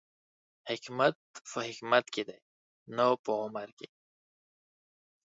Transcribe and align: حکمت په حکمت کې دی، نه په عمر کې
حکمت 0.69 1.15
په 1.53 1.59
حکمت 1.69 2.05
کې 2.13 2.23
دی، 2.27 2.39
نه 2.95 3.05
په 3.23 3.31
عمر 3.41 3.69
کې 3.77 3.87